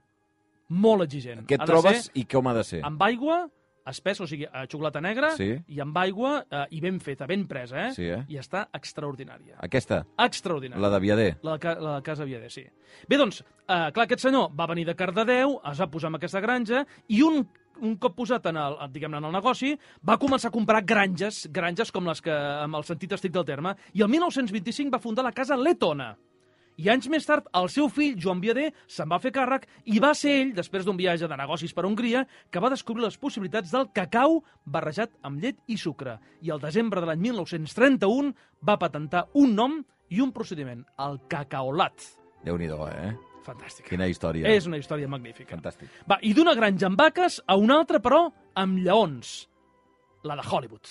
[0.69, 1.45] molt exigent.
[1.47, 2.79] Què et trobes ser i com ha de ser?
[2.85, 3.47] Amb aigua,
[3.89, 5.57] espessa, o sigui, eh, xocolata negra, Sí.
[5.67, 7.93] i amb aigua, eh, i ben feta, ben presa, eh?
[7.95, 8.23] Sí, eh?
[8.29, 9.55] I està extraordinària.
[9.59, 10.79] Aquesta, Extraordinària.
[10.79, 11.39] la de Viader.
[11.41, 12.63] La, de ca- la de Casa Viader, sí.
[13.07, 16.39] Bé, doncs, eh, clar, aquest senyor va venir de Cardedeu, es va posar en aquesta
[16.39, 17.47] granja, i un,
[17.81, 19.73] un cop posat en el, diguem en el negoci,
[20.05, 23.75] va començar a comprar granges, granges com les que, amb el sentit estricte del terme,
[23.93, 26.15] i el 1925 va fundar la Casa Letona.
[26.79, 30.13] I anys més tard, el seu fill, Joan Viader, se'n va fer càrrec i va
[30.15, 33.89] ser ell, després d'un viatge de negocis per Hongria, que va descobrir les possibilitats del
[33.91, 36.15] cacau barrejat amb llet i sucre.
[36.39, 38.31] I el desembre de l'any 1931
[38.63, 42.13] va patentar un nom i un procediment, el cacaolat.
[42.47, 43.28] Déu-n'hi-do, eh?
[43.49, 43.87] Fantàstic.
[43.89, 44.49] Quina història.
[44.53, 45.55] És una història magnífica.
[45.57, 45.89] Fantàstic.
[46.09, 48.27] Va, i d'una granja amb vaques a una altra, però,
[48.61, 49.47] amb lleons.
[50.27, 50.85] La de Hollywood.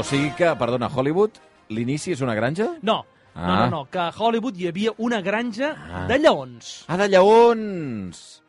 [0.00, 1.40] O sigui que, perdona, Hollywood,
[1.74, 2.70] l'inici és una granja?
[2.86, 3.02] No,
[3.34, 3.66] Ah.
[3.70, 6.06] no, no, que a Hollywood hi havia una granja Ah.
[6.08, 6.84] de lleons.
[6.88, 8.42] Ah, de lleons!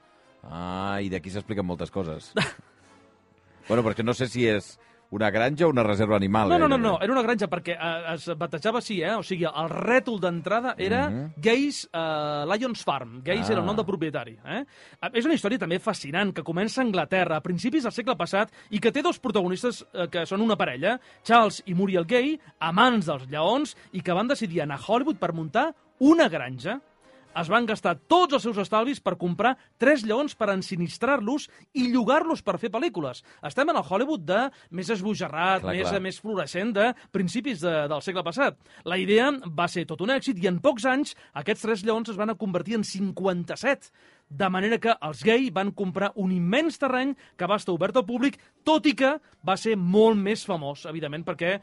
[0.44, 2.32] Ah, i d'aquí s'expliquen moltes coses.
[3.70, 4.74] bueno, perquè no sé si és
[5.12, 6.48] una granja o una reserva animal.
[6.50, 9.12] No, no, no, no, era una granja perquè eh, es batejava així, eh?
[9.20, 11.34] O sigui, el rètol d'entrada era Mhm.
[11.38, 13.22] Gays eh, Lions Farm.
[13.24, 13.52] Gays Ah.
[13.54, 14.38] era el nom de propietari.
[14.46, 14.64] Eh?
[15.02, 18.50] Eh, És una història també fascinant que comença a Anglaterra a principis del segle passat
[18.70, 23.06] i que té dos protagonistes eh, que són una parella, Charles i Muriel Gay, amants
[23.06, 26.80] dels lleons i que van decidir anar a Hollywood per muntar una granja
[27.38, 32.44] es van gastar tots els seus estalvis per comprar tres lleons per ensinistrar-los i llogar-los
[32.44, 33.24] per fer pel·lícules.
[33.48, 34.42] Estem en el Hollywood de
[34.72, 36.02] més esbojarrat, Clar, més, clar.
[36.04, 38.58] més fluorescent de principis de, del segle passat.
[38.86, 42.20] La idea va ser tot un èxit i en pocs anys aquests tres lleons es
[42.20, 43.92] van a convertir en 57
[44.32, 48.06] de manera que els gai van comprar un immens terreny que va estar obert al
[48.08, 49.10] públic, tot i que
[49.44, 51.62] va ser molt més famós, evidentment, perquè eh,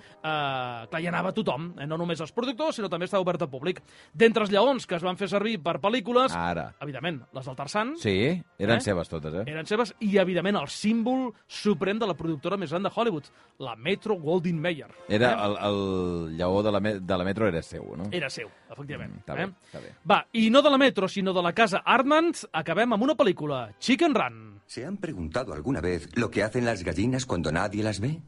[0.91, 3.81] clar, hi anava tothom, eh, no només els productors, sinó també estava obert al públic.
[4.13, 6.69] D'entre els lleons que es van fer servir per pel·lícules, Ara.
[6.85, 8.17] evidentment, les del Tarzan, Sí,
[8.59, 8.81] eren Eh?
[8.85, 9.45] seves totes, eh?
[9.47, 13.25] eren seves, i evidentment el símbol suprem de la productora més gran de Hollywood,
[13.59, 14.91] la Metro Goldwyn Mayer.
[15.09, 15.47] Era eh?
[15.47, 18.09] el, el lleó de la, de la metro era seu, no?
[18.13, 19.15] Era seu, efectivament.
[19.15, 19.53] Mm, està bé, eh?
[19.71, 19.95] està bé.
[20.11, 23.71] Va, i no de la Metro, sinó de la casa Armand, acabem amb una pel·lícula,
[23.79, 24.39] Chicken Run.
[24.67, 28.21] ¿Se han preguntado alguna vez lo que hacen las gallinas cuando nadie las ve?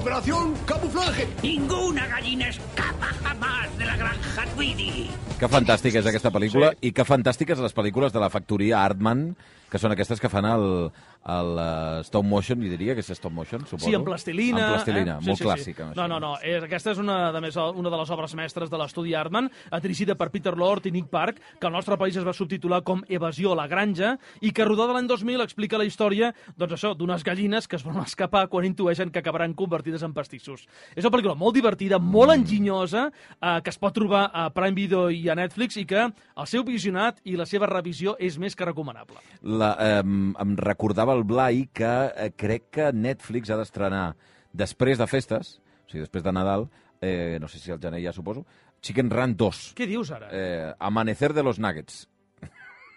[0.00, 1.28] ¡Operación camuflaje!
[1.42, 5.10] Ninguna gallina escapa jamás de la granja Tweedy.
[5.40, 6.88] Que fantàstica és aquesta pel·lícula Sí.
[6.88, 9.34] i que fantàstiques les pel·lícules de la factoria Artman,
[9.70, 10.90] que són aquestes que fan el,
[11.30, 13.86] el uh, stop motion, li diria que és stop motion, suposo.
[13.86, 14.64] Sí, amb plastilina.
[14.64, 15.24] Amb plastilina, eh?
[15.24, 15.86] molt sí, sí, clàssica.
[15.92, 15.96] Sí.
[15.96, 16.32] No, no, no.
[16.42, 19.48] És, aquesta és una, de més, una de les obres mestres de l'estudi Artman,
[19.80, 23.04] dirigida per Peter Lord i Nick Park, que al nostre país es va subtitular com
[23.08, 27.24] Evasió a la granja, i que rodada l'any 2000 explica la història doncs això d'unes
[27.24, 30.66] gallines que es volen escapar quan intueixen que acabaran convertides en pastissos.
[30.96, 33.06] És una pel·lícula molt divertida, molt enginyosa,
[33.40, 36.64] eh, que es pot trobar a Prime Video i a Netflix i que el seu
[36.66, 39.22] visionat i la seva revisió és més que recomanable.
[39.42, 44.04] La, eh, em recordava el Blai que eh, crec que Netflix ha d'estrenar
[44.52, 46.68] després de festes, o sigui, després de Nadal,
[47.00, 48.44] eh, no sé si al gener ja suposo,
[48.80, 49.64] Chicken Run 2.
[49.76, 50.30] Què dius ara?
[50.32, 52.06] Eh, Amanecer de los Nuggets.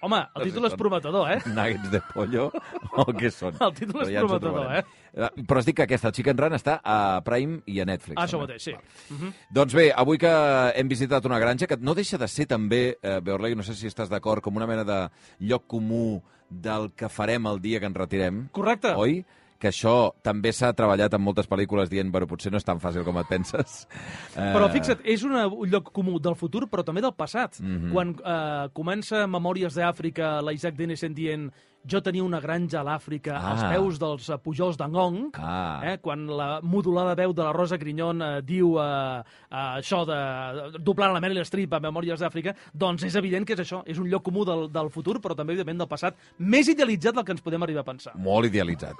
[0.04, 1.38] Home, el títol és prometedor, eh?
[1.48, 2.50] Nuggets de pollo
[3.00, 3.56] o què són?
[3.63, 4.89] El títol és ho prometedor, trobarem.
[5.13, 5.44] eh?
[5.48, 8.18] Però es dic que aquesta, el Chicken Run, està a Prime i a Netflix.
[8.18, 8.58] Ah, això també.
[8.58, 9.13] mateix, sí.
[9.13, 9.32] Mhm.
[9.56, 10.34] Doncs bé, avui que
[10.76, 13.88] hem visitat una granja, que no deixa de ser també, eh, Beorlegui, no sé si
[13.88, 15.00] estàs d'acord, com una mena de
[15.39, 18.48] lloc comú del que farem el dia que ens retirem.
[18.52, 18.92] Correcte.
[19.00, 19.24] Oi?
[19.63, 23.06] Que això també s'ha treballat en moltes pel·lícules dient, bueno, potser no és tan fàcil
[23.08, 23.86] com et penses.
[24.36, 27.62] Eh, Però fixa't, és una, un lloc comú del futur, però també del passat.
[27.62, 27.91] Mhm.
[27.93, 31.47] Quan eh, comença Memòries d'Àfrica, l'Isaac Denison dient
[31.89, 33.52] jo tenia una granja a l'Àfrica Ah.
[33.52, 35.82] als peus dels eh, pujols d'Angong, Ah.
[35.84, 40.80] eh, quan la modulada veu de la Rosa Grinyon eh, diu eh, eh, això de
[40.80, 44.08] doblant la Meryl Streep a Memòries d'Àfrica, doncs és evident que és això, és un
[44.10, 47.41] lloc comú del, del futur, però també, evidentment, del passat, més idealitzat del que ens
[47.41, 48.15] podem arribar a pensar.
[48.15, 48.96] Molt idealitzat.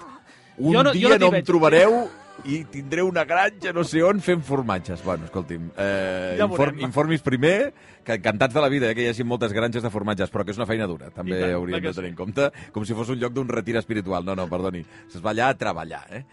[0.58, 2.10] Un Jo no- jo dia no no, em trobareu
[2.46, 5.04] i tindré una granja no sé on fent formatges.
[5.04, 9.12] Bueno, escolti'm, eh, Ja inform, informis primer, que encantats de la vida, eh, que hi
[9.12, 11.84] hagi moltes granges de formatges, però que és una feina dura, també I tant, hauríem
[11.84, 12.02] de sí.
[12.02, 14.26] tenir en compte, com si fos un lloc d'un retir espiritual.
[14.26, 16.04] No, no, perdoni, es va allà a treballar.
[16.12, 16.26] Eh?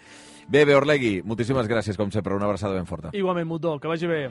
[0.49, 3.15] Bé, bé, Orlegui, moltíssimes gràcies, com sempre, una abraçada ben forta.
[3.15, 4.29] Igualment, Mutó, que vagi bé.